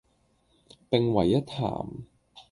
[0.89, 1.85] 並為一談